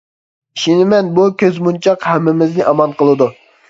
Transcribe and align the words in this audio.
ئىشىنىمەن، 0.57 1.13
بۇ 1.19 1.27
كۆز 1.43 1.61
مونچاق 1.69 2.11
ھەممىمىزنى 2.15 2.71
ئامان 2.71 3.01
قىلىدۇ. 3.01 3.35